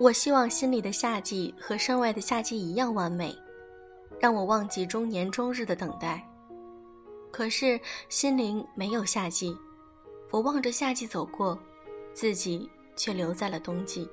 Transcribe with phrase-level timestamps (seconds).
[0.00, 3.36] 我希望心里的夏季和身外的夏季一样完美，
[4.20, 6.24] 让我忘记终年终日的等待。
[7.32, 9.58] 可是心灵没有夏季，
[10.30, 11.58] 我望着夏季走过，
[12.12, 14.08] 自己却留在了冬季。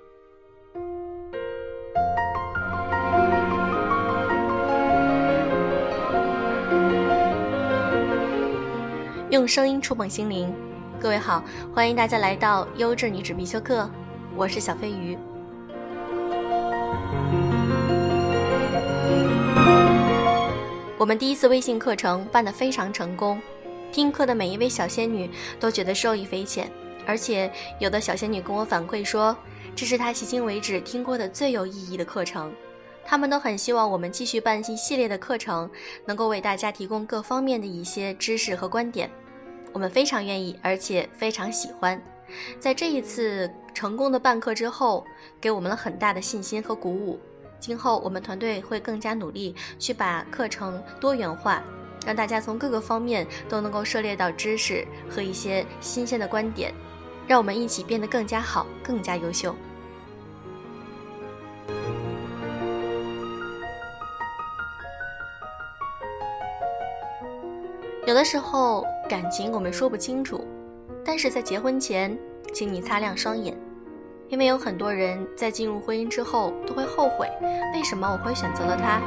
[9.30, 10.52] 用声音触碰心灵，
[11.00, 13.88] 各位好，欢迎大家来到优质女子必修课，
[14.36, 15.16] 我是小飞鱼。
[21.06, 23.40] 我们第一次微信课程办得非常成功，
[23.92, 26.68] 听课的每一位小仙女都觉得受益匪浅，
[27.06, 29.38] 而且有的小仙女跟我反馈说，
[29.76, 32.52] 这是她迄今为止听过的最有意义的课程。
[33.06, 35.70] 他们都很希望我们继续办一系列的课程，
[36.08, 39.08] 能够为大家提供各方面的一些知识和观点。
[39.74, 42.02] 我们非常愿意，而且非常喜欢。
[42.60, 45.06] 在这一次成功的办课之后，
[45.40, 47.20] 给我们了很大的信心和鼓舞。
[47.60, 51.64] 今后我们团队会更加努力，去把课程多元化，
[52.06, 56.74] 让大家从各个方面都能够涉猎到知识和一些新鲜的观点，
[57.28, 59.56] 让我们一起变得更加好，更加优秀。
[68.06, 70.46] 有的时候感情我们说不清楚，
[71.04, 72.16] 但是在结婚前，
[72.54, 73.58] 请你擦亮双眼。
[74.28, 77.30] 因为有很多人在进入婚姻之后都会后悔，
[77.74, 79.00] 为什么我会选择了他？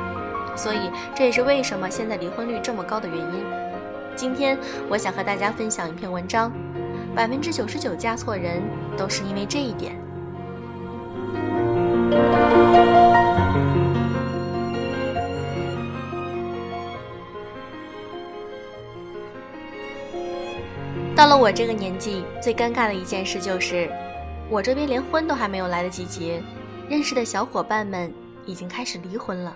[0.57, 3.45] 所以这也是为什么现在离婚率这么高的原因。
[4.15, 4.57] 今天
[4.89, 6.53] 我想和大家分享一篇文章：
[7.17, 8.63] 百分之九十九嫁错人
[8.97, 9.97] 都是因为这一点。
[21.17, 23.91] 到了我这个年纪，最尴尬的一件事就是。
[24.51, 26.43] 我这边连婚都还没有来得及结，
[26.89, 28.13] 认识的小伙伴们
[28.47, 29.55] 已经开始离婚了。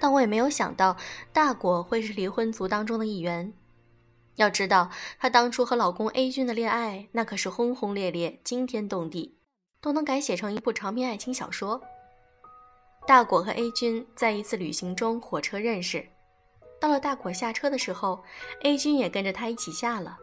[0.00, 0.96] 但我也没有想到
[1.34, 3.52] 大果会是离婚族当中的一员。
[4.36, 9.36] 要知道，她当初和老公 A 君的恋爱那可是轰轰烈烈、惊天动地，
[9.82, 11.82] 都能改写成一部长篇爱情小说。
[13.06, 16.08] 大果和 A 君在一次旅行中火车认识，
[16.80, 18.24] 到了大果下车的时候
[18.62, 20.16] ，A 君也跟着他一起下了，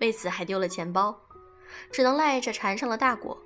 [0.00, 1.14] 为此还丢了钱包。
[1.90, 3.36] 只能赖着缠上了大果，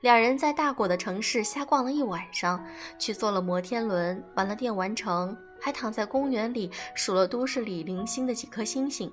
[0.00, 2.64] 两人在大果的城市瞎逛了一晚上，
[2.98, 9.10] 去坐了摩天轮，玩了电玩城，还躺在公园里数了都市里零星的几颗星星。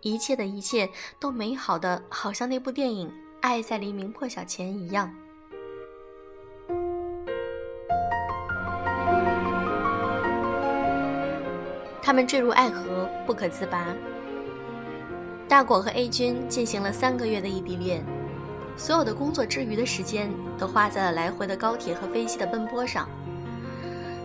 [0.00, 0.88] 一切的一切
[1.20, 3.08] 都美好的，好像那部电影
[3.40, 5.12] 《爱在黎明破晓前》一样。
[12.02, 13.86] 他们坠入爱河，不可自拔。
[15.52, 18.02] 大果和 A 君进行了三个月的异地恋，
[18.74, 23.06] 所有的工作之余的时间都花在了来回的高铁和飞机的奔波上。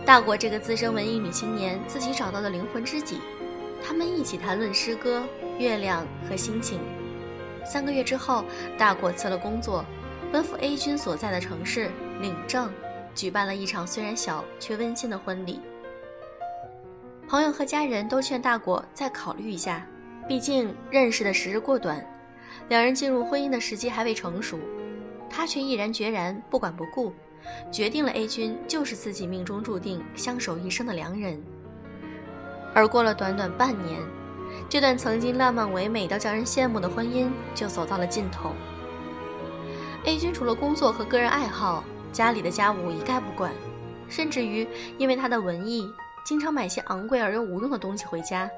[0.06, 3.20] 大果这个资深文艺女青年自己找到了灵魂知己，
[3.86, 5.22] 他们一起谈论诗歌、
[5.58, 6.80] 月亮和心情。
[7.62, 8.42] 三个月之后，
[8.78, 9.84] 大果辞了工作，
[10.32, 11.90] 奔赴 A 君所在的城市
[12.22, 12.72] 领证，
[13.14, 15.60] 举办了一场虽然小却温馨的婚礼。
[17.28, 19.86] 朋友和家人都劝大果再考虑一下。
[20.28, 22.04] 毕竟认识的时日过短，
[22.68, 24.58] 两人进入婚姻的时机还未成熟，
[25.30, 27.14] 他却毅然决然不管不顾，
[27.72, 31.42] 决定了 A 君就是自己命中注定相守一生的良人。
[32.74, 33.98] 而过了短短半年，
[34.68, 38.52] 这段曾经浪漫唯美到叫人羡慕的婚姻就走到了尽头。
[40.04, 43.50] A 君除了工作和个人爱好，家里的家务一概不管，
[44.10, 44.68] 甚至于
[44.98, 45.90] 因为他的文艺，
[46.22, 48.48] 经常买些昂贵而又无用的东西回家。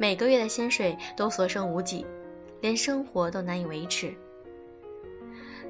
[0.00, 2.06] 每个月的薪水都所剩无几，
[2.60, 4.14] 连生活都难以维持。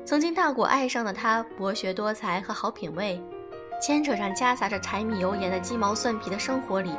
[0.05, 3.19] 曾经大果爱上的他，博学多才和好品味，
[3.81, 6.93] 牵扯上夹杂着柴米油盐的鸡毛蒜皮的生活里，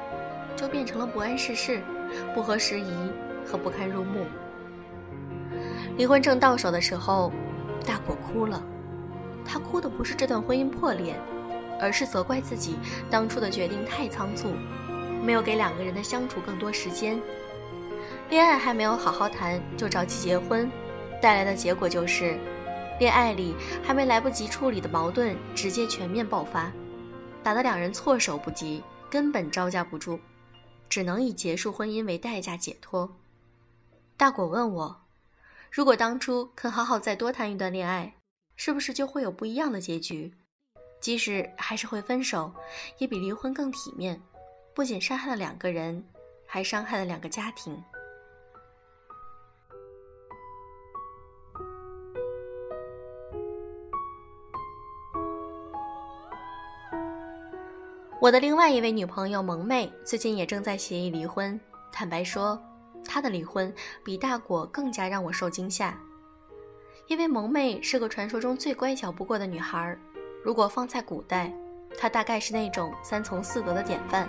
[0.55, 1.83] 就变成了不谙世事、
[2.33, 2.91] 不合时宜
[3.45, 4.25] 和不堪入目。
[5.97, 7.31] 离婚证到手的时候，
[7.85, 8.63] 大果哭了。
[9.45, 11.15] 他哭的不是这段婚姻破裂，
[11.79, 12.75] 而是责怪自己
[13.07, 14.49] 当初的决定太仓促。
[15.29, 17.21] 没有给两个人的相处更多时间，
[18.31, 20.67] 恋爱还没有好好谈就着急结婚，
[21.21, 22.35] 带来的结果就是，
[22.99, 23.53] 恋爱里
[23.83, 26.71] 还没来不及处理的矛盾直接全面爆发，
[27.43, 30.19] 打得两人措手不及，根本招架不住，
[30.89, 33.07] 只能以结束婚姻为代价解脱。
[34.17, 34.99] 大果问我，
[35.69, 38.15] 如果当初肯好好再多谈一段恋爱，
[38.55, 40.33] 是不是就会有不一样的结局？
[40.99, 42.51] 即使还是会分手，
[42.97, 44.19] 也比离婚更体面。
[44.79, 46.01] 不仅伤害了两个人，
[46.45, 47.83] 还伤害了两个家庭。
[58.21, 61.59] 我的另外一位女朋友萌妹最近也正在协议离婚。
[61.91, 62.57] 坦白说，
[63.03, 65.93] 她的离婚比大果更加让我受惊吓，
[67.07, 69.99] 因为萌妹是个传说中最乖巧不过的女孩儿。
[70.41, 71.53] 如果放在古代，
[71.97, 74.25] 她大概是那种三从四德的典范。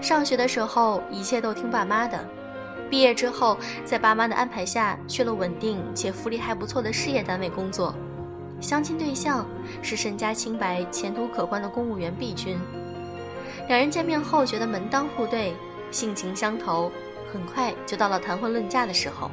[0.00, 2.18] 上学的时候，一切都听爸妈的；
[2.88, 7.94] 毕业之后，在爸妈的安排下去了稳定且福利还不错的事业单位工作。
[8.60, 9.46] 相亲对象
[9.82, 12.58] 是身家清白、前途可观的公务员毕军。
[13.68, 15.54] 两人见面后觉得门当户对、
[15.90, 16.90] 性情相投，
[17.32, 19.30] 很快就到了谈婚论嫁的时候。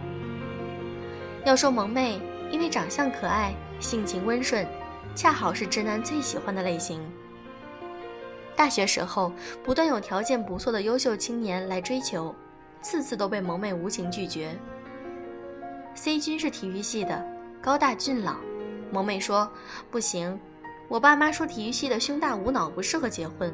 [1.46, 2.20] 要说萌妹，
[2.50, 4.66] 因为长相可爱、性情温顺，
[5.14, 7.00] 恰好是直男最喜欢的类型。
[8.56, 9.32] 大学时候，
[9.64, 12.34] 不断有条件不错的优秀青年来追求，
[12.82, 14.56] 次次都被萌妹无情拒绝。
[15.96, 17.26] C 君是体育系的，
[17.62, 18.40] 高大俊朗。
[18.92, 19.50] 萌妹说
[19.90, 20.40] ：“不行，
[20.88, 23.54] 我爸妈说体育系的胸大无脑，不适合结婚。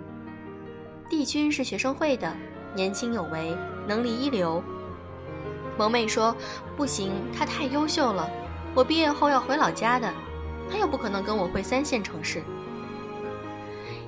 [1.10, 2.32] ”D 君是学生会的，
[2.76, 3.56] 年轻有为，
[3.88, 4.62] 能力一流。
[5.78, 6.36] 萌妹说
[6.76, 8.30] ：“不行，他太优秀了，
[8.76, 10.14] 我毕业后要回老家的，
[10.70, 12.44] 他又不可能跟我回三线城市。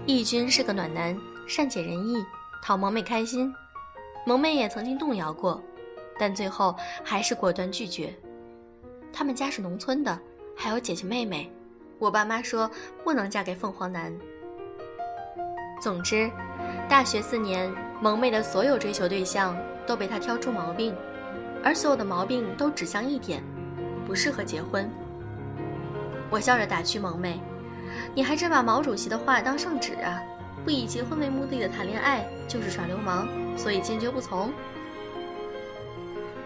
[0.07, 1.17] ”E 君是个暖男，
[1.47, 2.23] 善解人意，
[2.61, 3.53] 讨萌妹开心。
[4.25, 5.61] 萌妹也曾经动摇过，
[6.19, 8.13] 但最后还是果断拒绝。
[9.13, 10.19] 他们家是农村的。
[10.53, 11.51] 还有姐姐妹妹，
[11.97, 12.69] 我爸妈说
[13.03, 14.15] 不能嫁给凤凰男。
[15.81, 16.29] 总之，
[16.87, 19.57] 大学四年，萌妹的所有追求对象
[19.87, 20.95] 都被她挑出毛病，
[21.63, 23.41] 而所有的毛病都指向一点：
[24.05, 24.87] 不适合结婚。
[26.29, 27.39] 我笑着打趣萌妹
[28.13, 30.21] ：“你还真把毛主席的话当圣旨啊？
[30.63, 33.27] 不以结婚为目的的谈恋爱就是耍流氓，
[33.57, 34.51] 所以坚决不从。”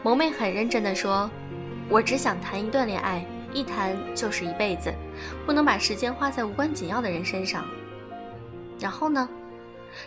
[0.03, 1.29] 萌妹很认真地说
[1.89, 3.25] ：“我只想谈一段恋爱。”
[3.55, 4.93] 一谈就是一辈子，
[5.45, 7.65] 不能把时间花在无关紧要的人身上。
[8.77, 9.29] 然后呢？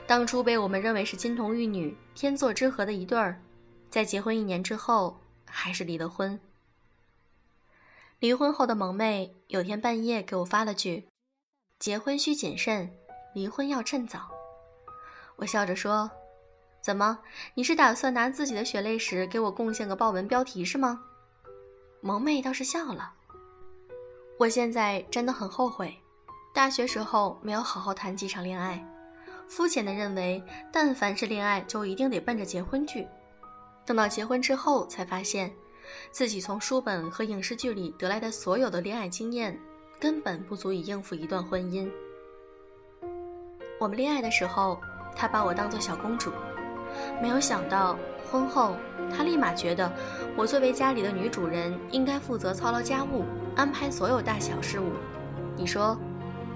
[0.07, 3.41] 当初被我们认为是金童玉女、天作之合的一对儿，
[3.89, 6.39] 在结婚一年之后还是离了婚。
[8.19, 11.09] 离婚后的萌妹有天半夜给我发了句
[11.79, 12.91] ：“结婚需谨慎，
[13.35, 14.29] 离婚要趁早。”
[15.37, 16.11] 我笑着说
[16.83, 17.19] ：“怎么？
[17.55, 21.01] 你是打算拿自己的血泪史给我贡献个爆文标题是吗？”
[22.03, 23.13] 萌妹倒是笑了。
[24.39, 25.97] 我现在真的很后悔，
[26.53, 28.85] 大学时候没有好好谈几场恋爱，
[29.49, 30.43] 肤浅的认为，
[30.73, 33.07] 但凡是恋爱就一定得奔着结婚去。
[33.85, 35.53] 等到结婚之后，才发现，
[36.11, 39.59] 自己从书本和影视剧里得来的所有的恋爱经验，
[40.00, 41.91] 根本不足以应付一段婚姻。
[43.81, 44.79] 我们恋爱的时候，
[45.17, 46.31] 他把我当做小公主，
[47.21, 47.99] 没有想到
[48.31, 48.77] 婚后，
[49.17, 49.91] 他立马觉得
[50.37, 53.25] 我作为家里的女主人，应该负责操劳家务。
[53.56, 54.93] 安排所有大小事务，
[55.56, 55.99] 你说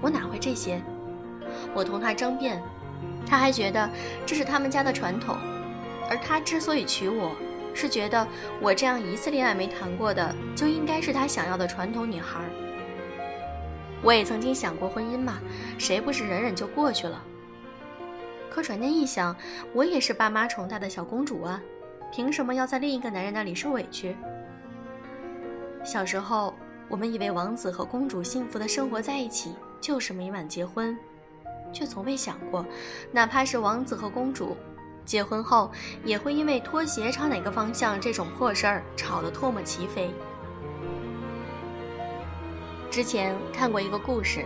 [0.01, 0.81] 我哪会这些？
[1.73, 2.63] 我同他争辩，
[3.25, 3.89] 他还觉得
[4.25, 5.35] 这是他们家的传统，
[6.09, 7.35] 而他之所以娶我，
[7.73, 8.25] 是觉得
[8.61, 12.39] 我这样一次恋爱没谈过的，就应该是他想要的传统女孩。
[14.03, 15.39] 我也曾经想过婚姻嘛，
[15.77, 17.23] 谁不是忍忍就过去了？
[18.49, 19.35] 可转念一想，
[19.73, 21.61] 我也是爸妈宠大的小公主啊，
[22.11, 24.15] 凭什么要在另一个男人那里受委屈？
[25.83, 26.53] 小时候。
[26.89, 30.95] 我们以为王子和公主幸福的生活在一起就是每晚结婚，
[31.71, 32.63] 却从未想过，
[33.11, 34.55] 哪怕是王子和公主，
[35.03, 35.71] 结婚后
[36.03, 40.13] 也会因为拖鞋朝哪个方向这种破事儿吵得唾沫齐飞。
[42.93, 44.45] 之前看过一个故事，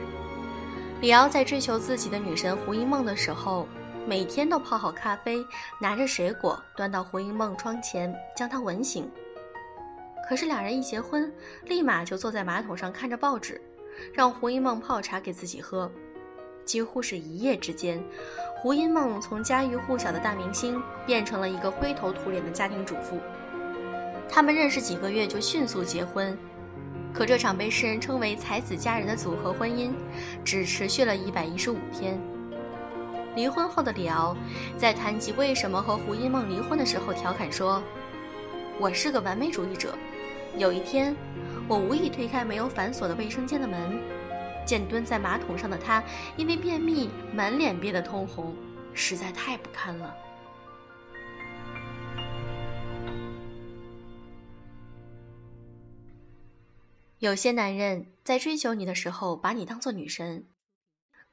[1.01, 3.67] 李敖在追求自己的女神胡因梦的时候，
[4.07, 5.45] 每天都泡好咖啡，
[5.81, 9.11] 拿着水果端到胡因梦窗前，将她吻醒。
[10.29, 11.29] 可是两人一结婚，
[11.65, 13.59] 立马就坐在马桶上看着报纸，
[14.13, 15.91] 让胡因梦泡茶给自己喝。
[16.63, 18.01] 几乎是一夜之间，
[18.55, 23.19] 胡因梦从家喻户晓的大明星变成了一个灰头土脸的家庭主妇。
[24.29, 26.37] 他们认识几个月就迅速结婚，
[27.17, 29.89] 可这场被世人称为才子佳人的组合婚姻，
[30.45, 32.15] 只持续了一百一十五天。
[33.35, 34.37] 离婚后的李敖，
[34.77, 37.81] 在谈及为什么和胡因梦离婚的时候，调侃说
[38.79, 39.97] ：“我是个完美主义者。”
[40.59, 41.15] 有一天，
[41.67, 43.99] 我无意推开没有反锁的卫生间的门，
[44.63, 46.03] 见蹲在马桶上的他
[46.35, 48.55] 因为便秘满脸憋得通红，
[48.93, 50.15] 实在太不堪了。
[57.19, 60.45] 有些男人在追求你的时候把你当做女神，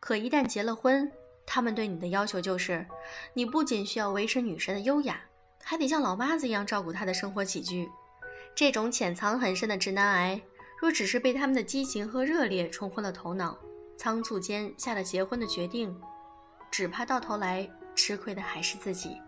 [0.00, 1.12] 可一旦结了婚，
[1.44, 2.86] 他们对你的要求就是，
[3.34, 5.20] 你不仅需要维持女神的优雅，
[5.62, 7.86] 还得像老妈子一样照顾她的生活起居。
[8.54, 10.40] 这种潜藏很深的直男癌，
[10.80, 13.58] 若只是被他们的激情和热烈冲昏了头脑，
[13.98, 15.94] 仓促间下了结婚的决定，
[16.70, 19.20] 只怕到头来吃亏的还是自己。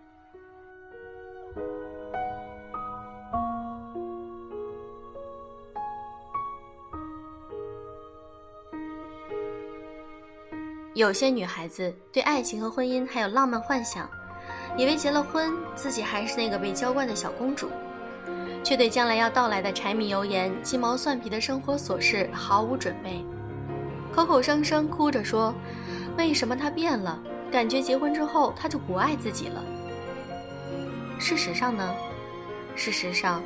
[10.96, 14.08] 有些女孩子对爱情和婚姻还有浪漫幻想，
[14.78, 17.68] 以为结了婚自己还是那个被娇惯的小公主，
[18.64, 23.22] 却对将来要到来的柴米油盐、鸡毛蒜皮的生活琐事毫无准备，
[24.10, 25.54] 口口声声哭着说
[26.16, 27.22] ：“为什么他变了？
[27.52, 29.62] 感觉结婚之后他就不爱自己了。”
[31.20, 31.94] 事实上呢？
[32.74, 33.42] 事实上，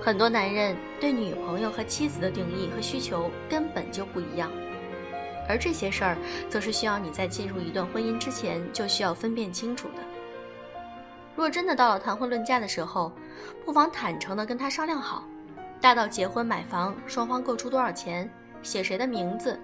[0.00, 4.50] 很多男人对女朋友和妻子的定义和需求根本就不一样。
[5.48, 6.16] 而这些事儿，
[6.48, 10.02] 则是需要你在进入一段婚姻之前就需要分辨清楚的。
[11.36, 13.12] 若真的到了谈婚论嫁的时候，
[13.64, 15.24] 不妨坦诚地跟他商量好，
[15.80, 18.30] 大到结婚买房，双方各出多少钱，
[18.62, 19.58] 写谁的名字，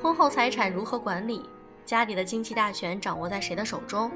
[0.00, 1.44] 婚后财产如何管理，
[1.84, 4.08] 家里的经济大权掌握在谁的手中；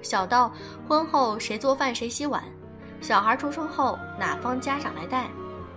[0.00, 0.52] 小到
[0.88, 2.42] 婚后谁做饭谁洗碗，
[3.00, 5.26] 小孩出生后哪方家长来带，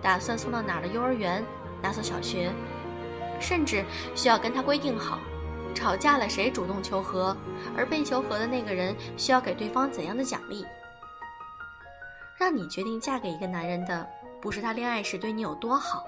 [0.00, 1.44] 打算送到哪儿的幼儿园，
[1.82, 2.52] 哪所小学。
[3.42, 3.84] 甚至
[4.14, 5.18] 需要跟他规定好，
[5.74, 7.36] 吵架了谁主动求和，
[7.76, 10.64] 而被求和的那个人需要给对方怎样的奖励。
[12.38, 14.08] 让你决定嫁给一个男人的，
[14.40, 16.06] 不是他恋爱时对你有多好，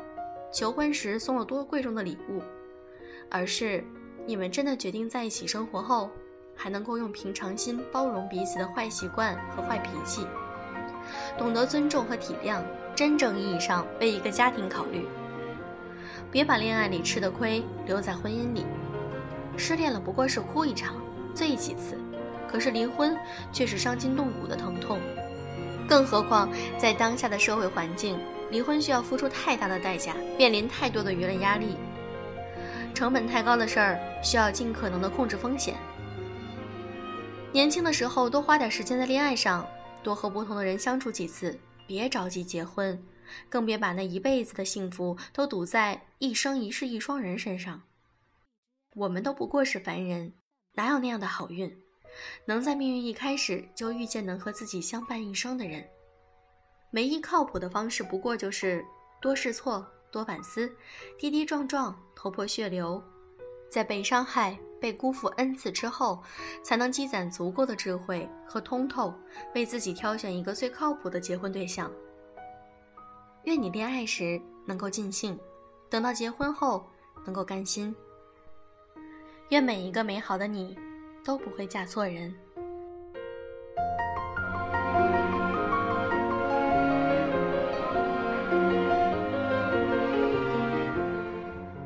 [0.52, 2.42] 求婚时送了多贵重的礼物，
[3.30, 3.84] 而是
[4.26, 6.10] 你们真的决定在一起生活后，
[6.56, 10.26] 还能够用平常心包容彼此的坏习惯和坏脾气，
[11.38, 12.62] 懂得尊重和体谅，
[12.96, 15.06] 真正意义上为一个家庭考虑。
[16.30, 18.64] 别把恋爱里吃的亏留在婚姻里，
[19.56, 20.96] 失恋了不过是哭一场，
[21.34, 21.98] 醉几次，
[22.48, 23.16] 可是离婚
[23.52, 25.00] 却是伤筋动骨的疼痛。
[25.86, 28.18] 更何况在当下的社会环境，
[28.50, 31.76] 离婚需要付出太大的代价，面临太多的舆论压力，
[32.94, 35.74] 成本太高的事儿需要尽可能的控制风险。
[37.52, 39.64] 年轻的时候多花点时间在恋爱上，
[40.02, 43.00] 多和不同的人相处几次，别着急结婚。
[43.48, 47.82] 更别把那一辈子的幸福都赌在一生一世一双人身上。
[48.94, 50.34] 我们都不过是凡人，
[50.74, 51.76] 哪有那样的好运，
[52.46, 55.88] 能在命运一开始就遇见能和自己相伴一生的人？
[56.92, 58.84] 唯一靠谱的方式，不过就是
[59.20, 60.72] 多试错、多反思，
[61.18, 63.02] 跌跌撞撞、头破血流，
[63.68, 66.22] 在被伤害、被辜负 n 次之后，
[66.62, 69.12] 才能积攒足够的智慧和通透，
[69.56, 71.90] 为自己挑选一个最靠谱的结婚对象。
[73.44, 75.38] 愿你恋爱时能够尽兴，
[75.90, 76.88] 等到结婚后
[77.26, 77.94] 能够甘心。
[79.50, 80.74] 愿每一个美好的你
[81.22, 82.34] 都不会嫁错人。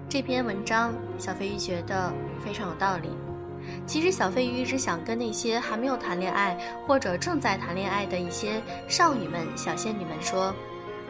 [0.08, 2.12] 这篇文章，小飞鱼觉得
[2.44, 3.10] 非常有道理。
[3.84, 10.54] 其实，小飞鱼一直想跟那些还没有谈恋爱或者正在谈恋爱的一些少女们、小仙女们说。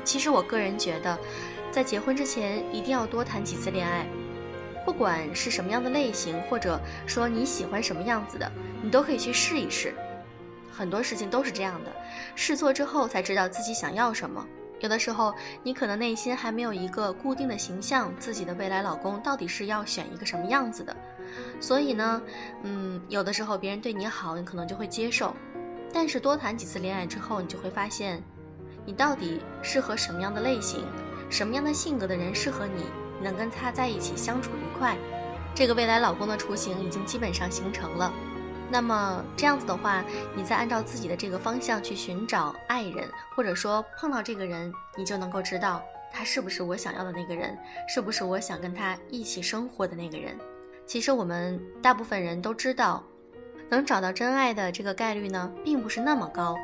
[0.08, 1.18] 其实我个人觉得，
[1.70, 4.06] 在结婚之前一定要多谈几次恋爱，
[4.82, 8.50] 不管是什么样的类型，或者说你喜欢什么样子的，
[8.82, 9.94] 你都可以去试一试。
[10.72, 11.92] 很多事情都是这样的，
[12.34, 14.42] 试错之后才知道自己想要什么。
[14.80, 20.96] 有的时候你可能内心还没有一个固定的形象，自己的未来老公到底是要选一个什么样子的。
[21.60, 22.22] 所以呢，
[22.62, 25.36] 嗯，有的时候别人对你好，你可能就会接受。
[25.92, 28.22] 但是多谈几次恋爱之后，你就会发现。
[28.88, 30.82] 你到底适合什么样的类型，
[31.28, 32.86] 什么样的性格的人适合你，
[33.22, 34.96] 能跟他在一起相处愉快？
[35.54, 38.10] 这个未来老公的雏形已经基本上形成了。
[38.70, 40.02] 那么这样子的话，
[40.34, 50.34] 你再按照自己的这个方向去寻找爱人，或者说碰到这个人，你就能够知道他是不是我想要的那个人，是不是我想跟他一起生活的那个人。
[50.86, 53.04] 其实我们大部分人都知道，
[53.68, 56.56] 能找到真爱的这个概率呢，并不是那么高。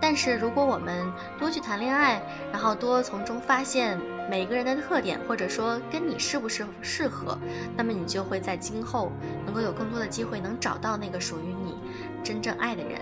[0.00, 2.22] 但是，如果我们多去谈恋爱，
[2.52, 3.98] 然后多从中发现
[4.28, 7.38] 每个人的特点，或者说跟你是不是适合，
[7.76, 9.10] 那么你就会在今后
[9.46, 11.76] 能够有更多的机会能找到那个属于你
[12.22, 13.00] 真正爱的人。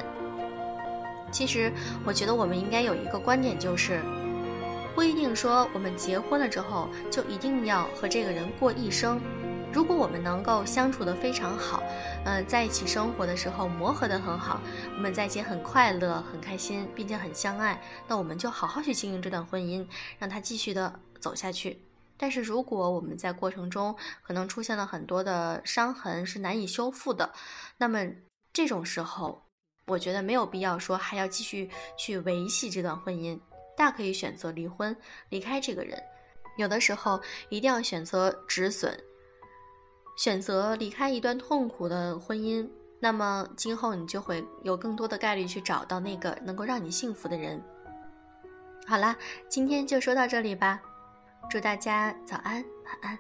[1.33, 1.73] 其实，
[2.05, 4.01] 我觉得我们应该有一个观点，就是
[4.95, 9.21] 不一定说我们结婚了之后就一定要和这个人过一生。
[9.73, 11.83] 如果我们能够相处的非常好，
[12.27, 14.61] 嗯，在一起生活的时候磨合的很好，
[14.95, 19.87] 我们在一起很快乐、很开心，并且很相爱，那我们就好好去经营这段婚姻，
[20.19, 21.83] 让它继续的走下去。
[22.19, 27.33] 但是如果我们在过程中可能出现了很多的伤痕是难以修复的，
[27.79, 28.07] 那么
[28.53, 29.43] 这种时候，
[29.87, 33.41] 我觉得没有必要说还要继续去维系这段婚姻，
[33.75, 34.95] 大可以选择离婚，
[35.31, 35.99] 离开这个人。
[36.59, 38.95] 有的时候一定要选择止损。
[40.17, 42.69] 选择离开一段痛苦的婚姻，
[43.01, 47.63] 那么今后你就会有更多的概率去找到那个能够让你幸福的人。
[48.87, 49.17] 好啦，
[49.49, 50.81] 今天就说到这里吧，
[51.51, 53.19] 祝大家早安，晚安。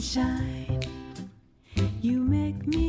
[0.00, 0.82] sunshine.
[2.02, 2.85] You make me